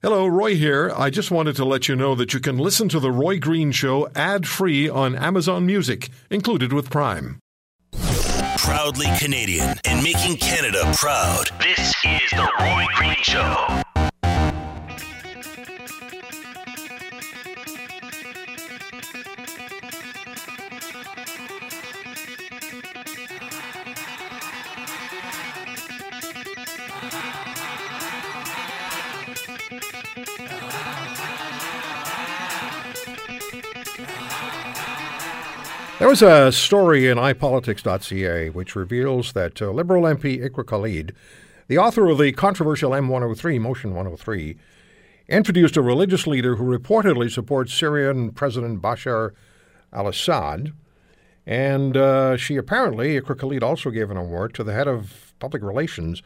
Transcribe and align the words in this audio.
Hello, 0.00 0.28
Roy 0.28 0.54
here. 0.54 0.92
I 0.96 1.10
just 1.10 1.32
wanted 1.32 1.56
to 1.56 1.64
let 1.64 1.88
you 1.88 1.96
know 1.96 2.14
that 2.14 2.32
you 2.32 2.38
can 2.38 2.56
listen 2.56 2.88
to 2.90 3.00
The 3.00 3.10
Roy 3.10 3.40
Green 3.40 3.72
Show 3.72 4.08
ad 4.14 4.46
free 4.46 4.88
on 4.88 5.16
Amazon 5.16 5.66
Music, 5.66 6.08
included 6.30 6.72
with 6.72 6.88
Prime. 6.88 7.40
Proudly 8.58 9.08
Canadian 9.18 9.74
and 9.84 10.04
making 10.04 10.36
Canada 10.36 10.88
proud. 10.94 11.50
This 11.60 11.92
is 12.04 12.30
The 12.30 12.48
Roy 12.60 12.86
Green 12.94 13.16
Show. 13.22 13.82
There 35.98 36.08
was 36.08 36.22
a 36.22 36.52
story 36.52 37.08
in 37.08 37.18
iPolitics.ca 37.18 38.50
which 38.50 38.76
reveals 38.76 39.32
that 39.32 39.60
uh, 39.60 39.70
Liberal 39.72 40.04
MP 40.04 40.40
Iqra 40.40 40.64
Khalid, 40.64 41.12
the 41.66 41.78
author 41.78 42.08
of 42.08 42.18
the 42.18 42.30
controversial 42.32 42.92
M103, 42.92 43.60
Motion 43.60 43.90
103, 43.90 44.56
introduced 45.28 45.76
a 45.76 45.82
religious 45.82 46.26
leader 46.26 46.54
who 46.54 46.64
reportedly 46.64 47.30
supports 47.30 47.74
Syrian 47.74 48.30
President 48.30 48.80
Bashar 48.80 49.32
al 49.92 50.06
Assad. 50.06 50.72
And 51.44 51.96
uh, 51.96 52.36
she 52.36 52.56
apparently, 52.56 53.20
Iqra 53.20 53.36
Khalid 53.36 53.64
also 53.64 53.90
gave 53.90 54.10
an 54.10 54.16
award 54.16 54.54
to 54.54 54.62
the 54.62 54.72
head 54.72 54.86
of 54.86 55.34
public 55.40 55.64
relations 55.64 56.22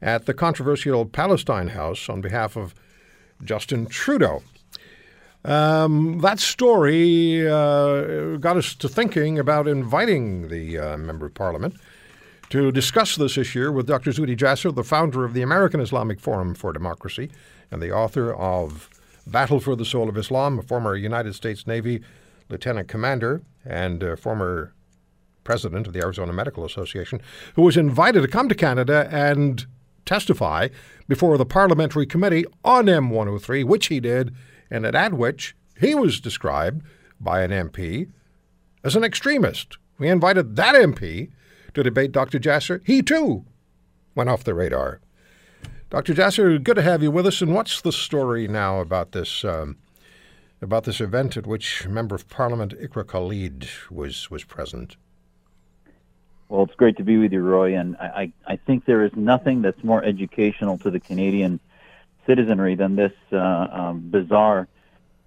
at 0.00 0.24
the 0.24 0.32
controversial 0.34 1.04
Palestine 1.04 1.68
House 1.68 2.08
on 2.08 2.20
behalf 2.20 2.56
of 2.56 2.74
Justin 3.44 3.86
Trudeau. 3.86 4.42
Um, 5.44 6.18
that 6.18 6.38
story 6.38 7.48
uh, 7.48 8.36
got 8.36 8.56
us 8.56 8.74
to 8.74 8.88
thinking 8.88 9.38
about 9.38 9.66
inviting 9.66 10.48
the 10.48 10.78
uh, 10.78 10.96
Member 10.98 11.26
of 11.26 11.34
Parliament 11.34 11.76
to 12.50 12.70
discuss 12.70 13.16
this 13.16 13.38
issue 13.38 13.72
with 13.72 13.86
Dr. 13.86 14.10
Zuhdi 14.10 14.36
Jasser, 14.36 14.74
the 14.74 14.84
founder 14.84 15.24
of 15.24 15.32
the 15.32 15.42
American 15.42 15.80
Islamic 15.80 16.20
Forum 16.20 16.54
for 16.54 16.72
Democracy 16.72 17.30
and 17.70 17.80
the 17.80 17.92
author 17.92 18.34
of 18.34 18.90
Battle 19.26 19.60
for 19.60 19.76
the 19.76 19.84
Soul 19.84 20.08
of 20.08 20.18
Islam, 20.18 20.58
a 20.58 20.62
former 20.62 20.96
United 20.96 21.34
States 21.34 21.66
Navy 21.66 22.02
lieutenant 22.48 22.88
commander 22.88 23.42
and 23.64 24.02
uh, 24.02 24.16
former 24.16 24.74
president 25.44 25.86
of 25.86 25.92
the 25.92 26.00
Arizona 26.00 26.32
Medical 26.32 26.64
Association, 26.64 27.20
who 27.54 27.62
was 27.62 27.76
invited 27.76 28.22
to 28.22 28.28
come 28.28 28.48
to 28.48 28.54
Canada 28.54 29.08
and 29.10 29.66
testify 30.06 30.68
before 31.08 31.38
the 31.38 31.46
parliamentary 31.46 32.06
committee 32.06 32.44
on 32.64 32.86
M103, 32.86 33.64
which 33.64 33.86
he 33.86 34.00
did 34.00 34.34
and 34.70 34.86
at 34.86 35.14
which 35.14 35.56
he 35.80 35.94
was 35.94 36.20
described 36.20 36.82
by 37.20 37.42
an 37.42 37.50
MP 37.50 38.10
as 38.84 38.96
an 38.96 39.04
extremist. 39.04 39.76
We 39.98 40.08
invited 40.08 40.56
that 40.56 40.74
MP 40.74 41.30
to 41.74 41.82
debate 41.82 42.12
Dr. 42.12 42.38
Jasser. 42.38 42.80
He 42.84 43.02
too 43.02 43.44
went 44.14 44.30
off 44.30 44.44
the 44.44 44.54
radar. 44.54 45.00
Dr. 45.90 46.14
Jasser, 46.14 46.62
good 46.62 46.76
to 46.76 46.82
have 46.82 47.02
you 47.02 47.10
with 47.10 47.26
us. 47.26 47.42
And 47.42 47.54
what's 47.54 47.80
the 47.80 47.92
story 47.92 48.46
now 48.46 48.80
about 48.80 49.12
this 49.12 49.44
um, 49.44 49.76
about 50.62 50.84
this 50.84 51.00
event 51.00 51.36
at 51.36 51.46
which 51.46 51.88
Member 51.88 52.14
of 52.14 52.28
Parliament 52.28 52.78
Iqra 52.78 53.06
Khalid 53.06 53.68
was 53.90 54.30
was 54.30 54.44
present? 54.44 54.96
Well, 56.50 56.64
it's 56.64 56.74
great 56.74 56.96
to 56.96 57.04
be 57.04 57.16
with 57.16 57.32
you, 57.32 57.42
Roy. 57.42 57.78
And 57.78 57.96
I, 57.96 58.32
I 58.44 58.56
think 58.56 58.84
there 58.84 59.04
is 59.04 59.12
nothing 59.14 59.62
that's 59.62 59.82
more 59.84 60.02
educational 60.02 60.78
to 60.78 60.90
the 60.90 60.98
Canadian 60.98 61.60
citizenry 62.26 62.74
than 62.74 62.96
this 62.96 63.12
uh, 63.32 63.36
um, 63.36 64.10
bizarre 64.10 64.66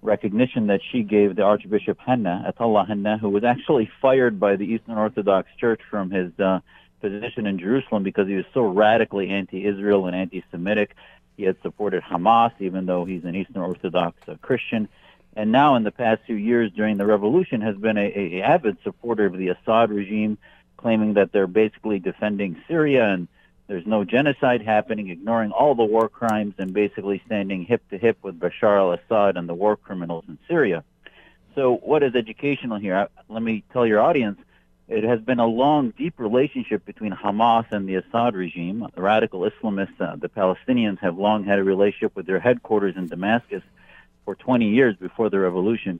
recognition 0.02 0.66
that 0.66 0.82
she 0.92 1.02
gave 1.02 1.34
the 1.34 1.40
Archbishop 1.42 1.98
Hanna, 1.98 2.44
Atallah 2.46 2.86
Hanna, 2.86 3.16
who 3.16 3.30
was 3.30 3.42
actually 3.42 3.90
fired 4.02 4.38
by 4.38 4.56
the 4.56 4.66
Eastern 4.66 4.98
Orthodox 4.98 5.48
Church 5.56 5.80
from 5.90 6.10
his 6.10 6.38
uh, 6.38 6.60
position 7.00 7.46
in 7.46 7.58
Jerusalem 7.58 8.02
because 8.02 8.28
he 8.28 8.34
was 8.34 8.44
so 8.52 8.60
radically 8.60 9.30
anti-Israel 9.30 10.06
and 10.06 10.14
anti-Semitic. 10.14 10.94
He 11.38 11.44
had 11.44 11.56
supported 11.62 12.02
Hamas, 12.02 12.52
even 12.60 12.84
though 12.84 13.06
he's 13.06 13.24
an 13.24 13.34
Eastern 13.34 13.62
Orthodox 13.62 14.18
uh, 14.28 14.34
Christian. 14.42 14.90
And 15.34 15.50
now, 15.50 15.76
in 15.76 15.84
the 15.84 15.90
past 15.90 16.20
few 16.26 16.36
years 16.36 16.70
during 16.70 16.98
the 16.98 17.06
revolution, 17.06 17.62
has 17.62 17.76
been 17.76 17.96
a, 17.96 18.12
a 18.14 18.42
avid 18.42 18.76
supporter 18.84 19.24
of 19.24 19.38
the 19.38 19.48
Assad 19.48 19.88
regime, 19.88 20.36
claiming 20.84 21.14
that 21.14 21.32
they're 21.32 21.46
basically 21.46 21.98
defending 21.98 22.62
Syria 22.68 23.06
and 23.06 23.26
there's 23.68 23.86
no 23.86 24.04
genocide 24.04 24.60
happening, 24.60 25.08
ignoring 25.08 25.50
all 25.50 25.74
the 25.74 25.82
war 25.82 26.10
crimes 26.10 26.52
and 26.58 26.74
basically 26.74 27.22
standing 27.24 27.64
hip 27.64 27.82
to 27.88 27.96
hip 27.96 28.18
with 28.20 28.38
Bashar 28.38 28.76
al-Assad 28.78 29.38
and 29.38 29.48
the 29.48 29.54
war 29.54 29.78
criminals 29.78 30.24
in 30.28 30.36
Syria. 30.46 30.84
So 31.54 31.76
what 31.76 32.02
is 32.02 32.14
educational 32.14 32.78
here? 32.78 33.08
Let 33.30 33.42
me 33.42 33.64
tell 33.72 33.86
your 33.86 34.02
audience, 34.02 34.38
it 34.86 35.04
has 35.04 35.22
been 35.22 35.38
a 35.38 35.46
long, 35.46 35.94
deep 35.96 36.20
relationship 36.20 36.84
between 36.84 37.12
Hamas 37.12 37.64
and 37.72 37.88
the 37.88 37.94
Assad 37.94 38.34
regime. 38.34 38.86
The 38.94 39.00
radical 39.00 39.50
Islamists, 39.50 39.98
uh, 39.98 40.16
the 40.16 40.28
Palestinians, 40.28 40.98
have 40.98 41.16
long 41.16 41.44
had 41.44 41.58
a 41.58 41.64
relationship 41.64 42.14
with 42.14 42.26
their 42.26 42.40
headquarters 42.40 42.94
in 42.98 43.06
Damascus 43.06 43.62
for 44.26 44.34
20 44.34 44.68
years 44.68 44.96
before 44.96 45.30
the 45.30 45.40
revolution. 45.40 45.98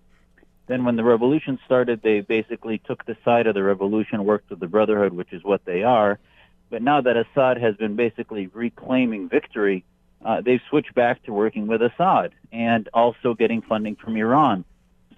Then 0.67 0.85
when 0.85 0.97
the 0.97 1.05
revolution 1.05 1.59
started, 1.67 2.01
they 2.03 2.21
basically 2.21 2.79
took 2.79 3.05
the 3.05 3.17
side 3.25 3.47
of 3.47 3.55
the 3.55 3.63
revolution, 3.63 4.25
worked 4.25 4.51
with 4.51 4.61
the 4.61 4.67
Brotherhood, 4.67 5.13
which 5.13 5.33
is 5.33 5.45
what 5.45 5.65
they 5.65 5.83
are, 5.83 6.19
but 6.71 6.83
now 6.83 7.01
that 7.01 7.17
Assad 7.17 7.59
has 7.59 7.77
been 7.77 7.95
basically 7.95 8.49
reclaiming 8.49 9.29
victory, 9.29 9.85
uh, 10.25 10.41
they've 10.41 10.63
switched 10.69 10.95
back 10.95 11.23
to 11.25 11.33
working 11.33 11.67
with 11.67 11.83
Assad 11.83 12.33
and 12.51 12.89
also 12.95 13.35
getting 13.35 13.63
funding 13.63 13.95
from 13.97 14.17
Iran. 14.17 14.65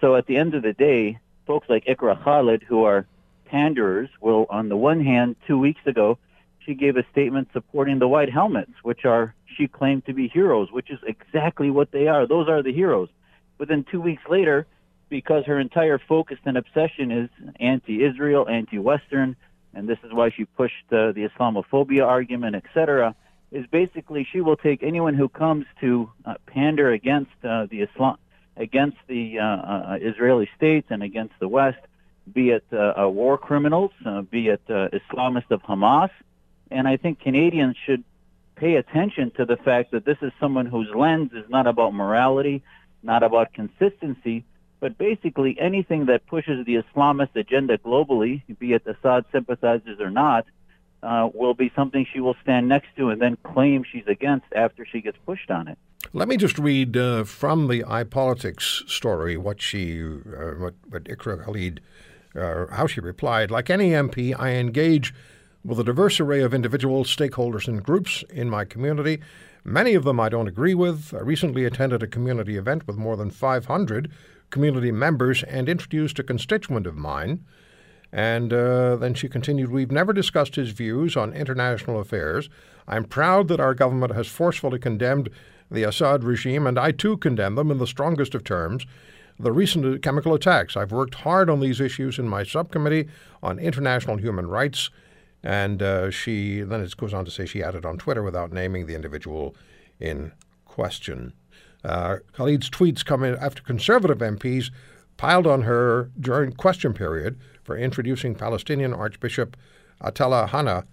So 0.01 0.17
at 0.17 0.27
the 0.27 0.37
end 0.37 0.55
of 0.55 0.63
the 0.63 0.73
day, 0.73 1.19
folks 1.47 1.69
like 1.69 1.87
Iqra 1.87 2.23
Khalid, 2.23 2.63
who 2.63 2.85
are 2.85 3.07
panderers, 3.47 4.11
will, 4.21 4.47
on 4.51 4.69
the 4.69 4.77
one 4.77 5.01
hand, 5.01 5.37
two 5.47 5.59
weeks 5.59 5.81
ago, 5.87 6.19
she 6.59 6.75
gave 6.75 6.97
a 6.97 7.07
statement 7.13 7.49
supporting 7.53 8.01
the 8.01 8.09
white 8.09 8.31
helmets, 8.31 8.73
which 8.83 9.05
are, 9.05 9.35
she 9.57 9.69
claimed 9.69 10.05
to 10.07 10.13
be 10.13 10.27
heroes, 10.29 10.73
which 10.73 10.91
is 10.91 10.99
exactly 11.07 11.71
what 11.71 11.93
they 11.93 12.09
are. 12.09 12.27
Those 12.27 12.49
are 12.49 12.63
the 12.63 12.73
heroes. 12.73 13.09
But 13.57 13.69
then 13.69 13.87
two 13.91 14.01
weeks 14.01 14.25
later, 14.29 14.67
because 15.09 15.45
her 15.47 15.59
entire 15.59 15.99
focus 15.99 16.39
and 16.45 16.57
obsession 16.57 17.11
is 17.11 17.31
anti-Israel, 17.61 18.49
anti-Western, 18.49 19.37
and 19.75 19.89
this 19.89 19.99
is 20.03 20.13
why 20.13 20.31
she 20.31 20.45
pushed 20.45 20.85
uh, 20.91 21.13
the 21.13 21.29
Islamophobia 21.29 22.05
argument, 22.05 22.57
etc., 22.57 23.15
is 23.53 23.67
basically 23.67 24.27
she 24.31 24.41
will 24.41 24.57
take 24.57 24.83
anyone 24.83 25.15
who 25.15 25.29
comes 25.29 25.67
to 25.81 26.11
uh, 26.25 26.35
pander 26.47 26.91
against 26.91 27.33
uh, 27.45 27.67
the 27.67 27.83
Islam, 27.83 28.17
against 28.57 28.97
the 29.07 29.39
uh, 29.39 29.45
uh, 29.45 29.99
Israeli 30.01 30.49
state 30.57 30.87
and 30.91 31.03
against 31.03 31.35
the 31.39 31.47
West, 31.47 31.79
be 32.33 32.51
it 32.51 32.65
uh, 32.73 33.09
war 33.09 33.39
criminals, 33.39 33.93
be 34.31 34.49
it 34.49 34.67
Islamists 34.67 35.51
of 35.51 35.63
Hamas, 35.63 36.11
and 36.71 36.89
I 36.89 36.97
think 36.97 37.21
Canadians 37.21 37.77
should 37.87 38.03
pay 38.57 38.77
attention 38.77 39.31
to 39.33 39.45
the 39.45 39.57
fact 39.57 39.93
that 39.93 40.05
this 40.05 40.17
is 40.23 40.33
someone 40.41 40.67
whose 40.67 40.89
lens 40.93 41.31
is 41.33 41.49
not 41.49 41.67
about 41.69 41.95
morality, 41.95 42.65
not 43.03 43.23
about 43.23 43.53
consistency, 43.53 44.45
but 44.87 44.99
basically, 44.99 45.59
anything 45.59 46.07
that 46.07 46.25
pushes 46.29 46.65
the 46.65 46.77
Islamist 46.77 47.35
agenda 47.35 47.77
globally, 47.77 48.43
be 48.61 48.73
it 48.73 48.87
Assad 48.87 49.25
sympathizers 49.33 49.99
or 49.99 50.11
not, 50.11 50.47
uh, 51.03 51.29
will 51.35 51.55
be 51.55 51.73
something 51.75 52.07
she 52.13 52.21
will 52.21 52.37
stand 52.41 52.69
next 52.69 52.87
to 52.97 53.11
and 53.11 53.21
then 53.21 53.37
claim 53.43 53.83
she's 53.83 54.07
against 54.07 54.47
after 54.55 54.87
she 54.87 55.01
gets 55.01 55.19
pushed 55.27 55.51
on 55.51 55.67
it. 55.67 55.77
Let 56.13 56.29
me 56.29 56.37
just 56.37 56.57
read 56.57 56.97
uh, 56.97 57.25
from 57.25 57.67
the 57.67 57.83
iPolitics 57.83 58.89
story 58.89 59.37
what 59.37 59.61
she, 59.61 60.01
uh, 60.05 60.53
what, 60.57 60.75
what 60.89 61.03
Iqra 61.03 61.43
Khalid, 61.43 61.81
uh, 62.37 62.67
how 62.71 62.87
she 62.87 63.01
replied. 63.01 63.51
Like 63.51 63.69
any 63.69 63.91
MP, 63.91 64.39
I 64.39 64.51
engage 64.51 65.13
with 65.65 65.81
a 65.81 65.85
diverse 65.85 66.21
array 66.21 66.43
of 66.43 66.55
individuals, 66.55 67.09
stakeholders, 67.09 67.67
and 67.67 67.83
groups 67.83 68.23
in 68.31 68.49
my 68.49 68.65
community. 68.65 69.21
Many 69.65 69.95
of 69.95 70.05
them 70.05 70.21
I 70.21 70.29
don't 70.29 70.47
agree 70.47 70.75
with. 70.75 71.13
I 71.13 71.23
recently 71.23 71.65
attended 71.65 72.05
a 72.05 72.07
community 72.07 72.57
event 72.57 72.87
with 72.87 72.97
more 72.97 73.17
than 73.17 73.33
500 73.33 74.13
community 74.57 74.91
members 74.91 75.43
and 75.43 75.69
introduced 75.69 76.19
a 76.19 76.23
constituent 76.23 76.87
of 76.87 76.97
mine. 76.97 77.45
And 78.11 78.55
uh, 78.55 78.97
then 78.97 79.13
she 79.13 79.29
continued, 79.29 79.71
We've 79.71 79.93
never 79.93 80.15
discussed 80.15 80.55
his 80.55 80.71
views 80.71 81.15
on 81.15 81.35
international 81.35 82.01
affairs. 82.01 82.49
I'm 82.89 83.05
proud 83.05 83.49
that 83.49 83.61
our 83.61 83.75
government 83.75 84.15
has 84.15 84.29
forcefully 84.29 84.79
condemned 84.79 85.29
the 85.71 85.83
Assad 85.83 86.25
regime, 86.25 86.67
and 86.67 86.79
I 86.79 86.91
too 86.91 87.19
condemn 87.19 87.57
them 87.57 87.71
in 87.71 87.77
the 87.77 87.87
strongest 87.87 88.35
of 88.35 88.45
terms. 88.45 88.87
The 89.39 89.53
recent 89.53 90.03
chemical 90.03 90.33
attacks. 90.33 90.75
I've 90.75 90.91
worked 90.91 91.17
hard 91.17 91.51
on 91.51 91.61
these 91.61 91.79
issues 91.79 92.19
in 92.19 92.27
my 92.27 92.43
subcommittee 92.43 93.09
on 93.43 93.59
international 93.59 94.17
human 94.17 94.47
rights. 94.47 94.89
And 95.43 95.83
uh, 95.83 96.11
she 96.11 96.63
then 96.63 96.81
it 96.81 96.97
goes 96.97 97.13
on 97.13 97.27
to 97.27 97.31
say 97.31 97.45
she 97.45 97.63
added 97.63 97.85
on 97.85 97.99
Twitter 97.99 98.23
without 98.23 98.55
naming 98.55 98.87
the 98.87 98.95
individual 98.95 99.55
in 100.01 100.33
question. 100.65 101.35
Uh, 101.85 102.17
Khalid's 102.33 102.71
tweets 102.71 103.05
come 103.05 103.23
in 103.23 103.37
after 103.37 103.63
conservative 103.63 104.19
MPs 104.19 104.71
piled 105.17 105.47
on 105.47 105.63
her 105.63 106.11
during 106.19 106.53
question 106.53 106.93
period 106.93 107.39
for 107.63 107.77
introducing 107.77 108.35
Palestinian 108.35 108.93
Archbishop 108.93 109.57
Atallah 110.03 110.49
Hanna 110.49 110.85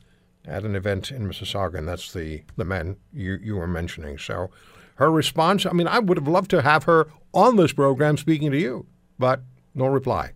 at 0.45 0.63
an 0.63 0.75
event 0.75 1.11
in 1.11 1.27
Mississauga, 1.27 1.77
and 1.77 1.87
that's 1.87 2.13
the, 2.13 2.43
the 2.57 2.65
man 2.65 2.97
you, 3.13 3.39
you 3.41 3.55
were 3.55 3.67
mentioning. 3.67 4.17
So 4.17 4.49
her 4.95 5.11
response. 5.11 5.65
I 5.65 5.71
mean, 5.71 5.87
I 5.87 5.99
would 5.99 6.17
have 6.17 6.27
loved 6.27 6.49
to 6.51 6.61
have 6.61 6.83
her 6.83 7.07
on 7.33 7.55
this 7.55 7.73
program 7.73 8.17
speaking 8.17 8.51
to 8.51 8.59
you, 8.59 8.85
but 9.17 9.41
no 9.73 9.87
reply. 9.87 10.33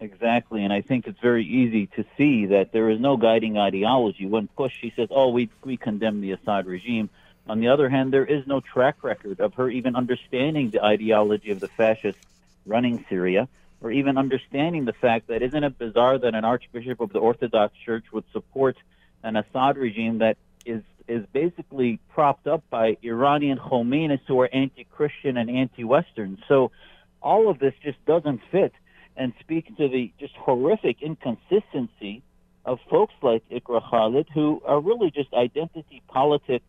Exactly, 0.00 0.64
and 0.64 0.72
I 0.72 0.80
think 0.80 1.06
it's 1.06 1.20
very 1.20 1.44
easy 1.44 1.86
to 1.88 2.04
see 2.16 2.46
that 2.46 2.72
there 2.72 2.90
is 2.90 2.98
no 2.98 3.16
guiding 3.16 3.56
ideology. 3.56 4.26
When 4.26 4.48
pushed, 4.48 4.80
she 4.80 4.92
says, 4.96 5.08
"Oh, 5.12 5.28
we 5.28 5.48
we 5.64 5.76
condemn 5.76 6.20
the 6.20 6.32
Assad 6.32 6.66
regime." 6.66 7.08
On 7.48 7.60
the 7.60 7.68
other 7.68 7.88
hand, 7.88 8.12
there 8.12 8.24
is 8.24 8.46
no 8.46 8.60
track 8.60 9.02
record 9.02 9.40
of 9.40 9.54
her 9.54 9.68
even 9.68 9.96
understanding 9.96 10.70
the 10.70 10.82
ideology 10.82 11.50
of 11.50 11.60
the 11.60 11.68
fascists 11.68 12.24
running 12.66 13.04
Syria, 13.08 13.48
or 13.80 13.90
even 13.90 14.16
understanding 14.16 14.84
the 14.84 14.92
fact 14.92 15.26
that 15.26 15.42
isn't 15.42 15.64
it 15.64 15.76
bizarre 15.78 16.18
that 16.18 16.34
an 16.34 16.44
archbishop 16.44 17.00
of 17.00 17.12
the 17.12 17.18
Orthodox 17.18 17.74
Church 17.84 18.04
would 18.12 18.24
support 18.32 18.76
an 19.24 19.36
Assad 19.36 19.76
regime 19.76 20.18
that 20.18 20.36
is 20.64 20.82
is 21.08 21.26
basically 21.32 21.98
propped 22.14 22.46
up 22.46 22.62
by 22.70 22.96
Iranian 23.02 23.58
Khomeinists 23.58 24.26
who 24.28 24.40
are 24.40 24.48
anti-Christian 24.52 25.36
and 25.36 25.50
anti-Western. 25.50 26.38
So 26.46 26.70
all 27.20 27.50
of 27.50 27.58
this 27.58 27.74
just 27.82 28.02
doesn't 28.06 28.40
fit 28.52 28.72
and 29.16 29.32
speaks 29.40 29.68
to 29.78 29.88
the 29.88 30.12
just 30.18 30.34
horrific 30.34 31.02
inconsistency 31.02 32.22
of 32.64 32.78
folks 32.88 33.14
like 33.20 33.42
Iqra 33.50 33.82
Khalid 33.90 34.28
who 34.32 34.62
are 34.64 34.80
really 34.80 35.10
just 35.10 35.34
identity 35.34 36.02
politic 36.06 36.62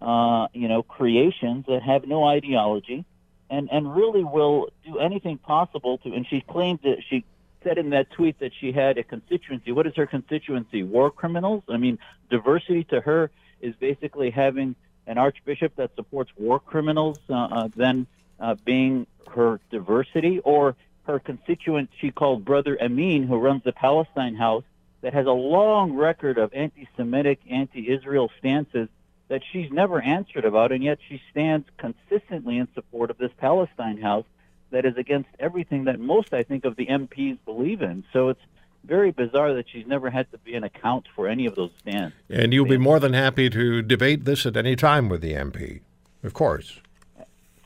uh, 0.00 0.48
you 0.52 0.68
know, 0.68 0.82
creations 0.82 1.66
that 1.66 1.82
have 1.82 2.06
no 2.06 2.24
ideology 2.24 3.04
and, 3.48 3.68
and 3.70 3.94
really 3.94 4.24
will 4.24 4.68
do 4.84 4.98
anything 4.98 5.38
possible 5.38 5.98
to, 5.98 6.12
and 6.12 6.26
she 6.26 6.40
claimed 6.40 6.80
that 6.82 6.98
she 7.08 7.24
said 7.62 7.78
in 7.78 7.90
that 7.90 8.10
tweet 8.10 8.38
that 8.40 8.52
she 8.60 8.72
had 8.72 8.98
a 8.98 9.02
constituency. 9.02 9.72
What 9.72 9.86
is 9.86 9.94
her 9.96 10.06
constituency? 10.06 10.82
War 10.82 11.10
criminals? 11.10 11.62
I 11.68 11.76
mean, 11.76 11.98
diversity 12.30 12.84
to 12.84 13.00
her 13.00 13.30
is 13.60 13.74
basically 13.76 14.30
having 14.30 14.76
an 15.06 15.18
archbishop 15.18 15.76
that 15.76 15.94
supports 15.96 16.30
war 16.36 16.60
criminals, 16.60 17.18
uh, 17.30 17.34
uh, 17.34 17.68
then 17.74 18.06
uh, 18.38 18.54
being 18.64 19.06
her 19.32 19.60
diversity, 19.70 20.40
or 20.40 20.76
her 21.04 21.18
constituent 21.18 21.88
she 22.00 22.10
called 22.10 22.44
Brother 22.44 22.80
Amin, 22.80 23.24
who 23.24 23.36
runs 23.36 23.62
the 23.64 23.72
Palestine 23.72 24.34
House, 24.34 24.64
that 25.02 25.14
has 25.14 25.26
a 25.26 25.32
long 25.32 25.92
record 25.92 26.38
of 26.38 26.52
anti 26.52 26.88
Semitic, 26.96 27.38
anti 27.48 27.88
Israel 27.88 28.30
stances 28.38 28.88
that 29.28 29.42
she's 29.52 29.70
never 29.72 30.00
answered 30.00 30.44
about, 30.44 30.72
and 30.72 30.82
yet 30.82 30.98
she 31.08 31.20
stands 31.30 31.66
consistently 31.78 32.58
in 32.58 32.68
support 32.74 33.10
of 33.10 33.18
this 33.18 33.32
Palestine 33.38 34.00
House 34.00 34.24
that 34.70 34.84
is 34.84 34.96
against 34.96 35.28
everything 35.38 35.84
that 35.84 35.98
most, 35.98 36.32
I 36.32 36.42
think, 36.42 36.64
of 36.64 36.76
the 36.76 36.86
MPs 36.86 37.38
believe 37.44 37.82
in. 37.82 38.04
So 38.12 38.28
it's 38.28 38.40
very 38.84 39.10
bizarre 39.10 39.54
that 39.54 39.66
she's 39.68 39.86
never 39.86 40.10
had 40.10 40.30
to 40.30 40.38
be 40.38 40.54
an 40.54 40.64
account 40.64 41.06
for 41.14 41.28
any 41.28 41.46
of 41.46 41.54
those 41.54 41.70
stands. 41.80 42.14
And 42.28 42.52
you'll 42.52 42.66
be 42.66 42.76
more 42.76 43.00
than 43.00 43.12
happy 43.12 43.50
to 43.50 43.82
debate 43.82 44.24
this 44.24 44.46
at 44.46 44.56
any 44.56 44.76
time 44.76 45.08
with 45.08 45.20
the 45.20 45.32
MP, 45.32 45.80
of 46.22 46.34
course. 46.34 46.80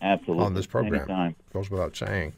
Absolutely. 0.02 0.44
On 0.44 0.54
this 0.54 0.66
program. 0.66 1.02
Anytime. 1.02 1.36
Goes 1.52 1.70
without 1.70 1.94
saying. 1.94 2.32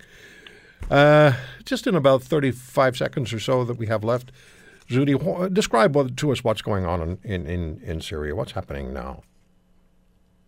Uh, 0.91 1.33
just 1.65 1.87
in 1.87 1.95
about 1.95 2.23
35 2.23 2.97
seconds 2.97 3.33
or 3.33 3.39
so 3.39 3.65
that 3.65 3.79
we 3.79 3.87
have 3.87 4.03
left, 4.03 4.33
Zuhdi, 4.93 5.53
describe 5.53 6.17
to 6.17 6.33
us 6.33 6.45
what's 6.45 6.63
going 6.63 6.85
on 6.85 7.19
in, 7.23 7.47
in, 7.47 7.81
in 7.83 8.01
Syria. 8.01 8.35
What's 8.35 8.53
happening 8.53 8.93
now? 8.93 9.23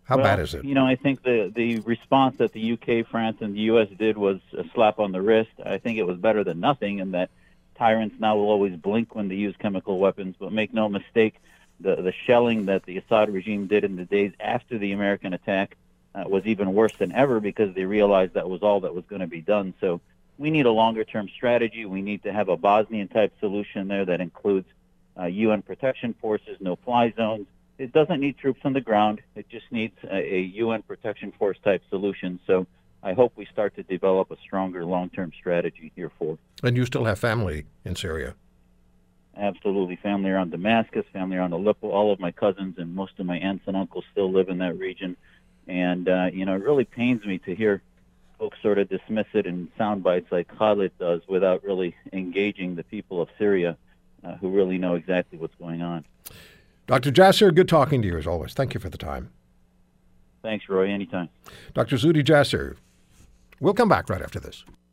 How 0.05 0.17
well, 0.17 0.25
bad 0.25 0.39
is 0.39 0.53
it? 0.53 0.63
You 0.63 0.75
know, 0.75 0.85
I 0.85 0.95
think 0.95 1.23
the 1.23 1.51
the 1.53 1.79
response 1.79 2.37
that 2.37 2.53
the 2.53 2.73
UK, 2.73 3.07
France, 3.09 3.37
and 3.41 3.55
the 3.55 3.61
US 3.61 3.89
did 3.97 4.17
was 4.17 4.39
a 4.55 4.63
slap 4.73 4.99
on 4.99 5.11
the 5.11 5.21
wrist. 5.21 5.49
I 5.65 5.79
think 5.79 5.97
it 5.97 6.05
was 6.05 6.17
better 6.17 6.43
than 6.43 6.59
nothing, 6.59 7.01
and 7.01 7.15
that 7.15 7.31
tyrants 7.75 8.15
now 8.19 8.35
will 8.35 8.49
always 8.49 8.75
blink 8.75 9.15
when 9.15 9.29
they 9.29 9.35
use 9.35 9.55
chemical 9.57 9.97
weapons. 9.97 10.35
But 10.39 10.53
make 10.53 10.73
no 10.73 10.89
mistake, 10.89 11.41
the 11.79 11.95
the 11.95 12.13
shelling 12.27 12.67
that 12.67 12.85
the 12.85 12.97
Assad 12.97 13.33
regime 13.33 13.65
did 13.65 13.83
in 13.83 13.95
the 13.95 14.05
days 14.05 14.31
after 14.39 14.77
the 14.77 14.91
American 14.91 15.33
attack 15.33 15.75
uh, 16.13 16.25
was 16.27 16.45
even 16.45 16.75
worse 16.75 16.95
than 16.97 17.11
ever 17.11 17.39
because 17.39 17.73
they 17.73 17.85
realized 17.85 18.35
that 18.35 18.47
was 18.47 18.61
all 18.61 18.81
that 18.81 18.93
was 18.93 19.05
going 19.05 19.21
to 19.21 19.27
be 19.27 19.41
done. 19.41 19.73
So 19.81 20.01
we 20.37 20.49
need 20.49 20.65
a 20.65 20.71
longer 20.71 21.03
term 21.03 21.29
strategy. 21.35 21.85
We 21.85 22.01
need 22.01 22.23
to 22.23 22.33
have 22.33 22.49
a 22.49 22.57
Bosnian 22.57 23.07
type 23.07 23.33
solution 23.39 23.87
there 23.87 24.05
that 24.05 24.21
includes 24.21 24.67
uh, 25.19 25.25
UN 25.25 25.61
protection 25.61 26.13
forces, 26.19 26.57
no 26.59 26.75
fly 26.75 27.13
zones. 27.15 27.47
It 27.77 27.91
doesn't 27.91 28.19
need 28.19 28.37
troops 28.37 28.61
on 28.63 28.73
the 28.73 28.81
ground. 28.81 29.21
It 29.35 29.49
just 29.49 29.65
needs 29.71 29.95
a, 30.03 30.35
a 30.35 30.41
UN 30.41 30.81
protection 30.83 31.33
force 31.37 31.57
type 31.63 31.81
solution. 31.89 32.39
So 32.47 32.67
I 33.03 33.13
hope 33.13 33.33
we 33.35 33.45
start 33.45 33.75
to 33.75 33.83
develop 33.83 34.31
a 34.31 34.37
stronger 34.37 34.85
long 34.85 35.09
term 35.09 35.31
strategy 35.37 35.91
here 35.95 36.11
for. 36.17 36.37
And 36.63 36.75
you 36.75 36.85
still 36.85 37.05
have 37.05 37.19
family 37.19 37.65
in 37.83 37.95
Syria? 37.95 38.35
Absolutely. 39.37 39.97
Family 39.97 40.31
around 40.31 40.51
Damascus, 40.51 41.05
family 41.11 41.37
around 41.37 41.51
Aleppo. 41.51 41.89
All 41.89 42.11
of 42.11 42.19
my 42.19 42.31
cousins 42.31 42.75
and 42.77 42.95
most 42.95 43.19
of 43.19 43.25
my 43.25 43.37
aunts 43.37 43.65
and 43.67 43.75
uncles 43.75 44.05
still 44.11 44.31
live 44.31 44.47
in 44.49 44.59
that 44.59 44.77
region. 44.77 45.17
And, 45.67 46.07
uh, 46.07 46.29
you 46.31 46.45
know, 46.45 46.55
it 46.55 46.63
really 46.63 46.85
pains 46.85 47.25
me 47.25 47.39
to 47.39 47.55
hear 47.55 47.81
folks 48.37 48.57
sort 48.61 48.77
of 48.77 48.89
dismiss 48.89 49.27
it 49.33 49.45
in 49.45 49.69
sound 49.77 50.03
bites 50.03 50.31
like 50.31 50.47
Khalid 50.57 50.91
does 50.99 51.21
without 51.27 51.63
really 51.63 51.95
engaging 52.13 52.75
the 52.75 52.83
people 52.83 53.21
of 53.21 53.29
Syria 53.37 53.77
uh, 54.23 54.35
who 54.35 54.49
really 54.49 54.77
know 54.77 54.95
exactly 54.95 55.37
what's 55.37 55.55
going 55.55 55.81
on. 55.81 56.05
Dr. 56.87 57.11
Jasser, 57.11 57.53
good 57.53 57.67
talking 57.67 58.01
to 58.01 58.07
you 58.07 58.17
as 58.17 58.27
always. 58.27 58.53
Thank 58.53 58.73
you 58.73 58.79
for 58.79 58.89
the 58.89 58.97
time. 58.97 59.31
Thanks, 60.43 60.69
Roy. 60.69 60.89
Anytime. 60.89 61.29
Dr. 61.73 61.95
Zuhdi 61.95 62.23
Jasser. 62.23 62.75
We'll 63.59 63.73
come 63.73 63.89
back 63.89 64.09
right 64.09 64.21
after 64.21 64.39
this. 64.39 64.63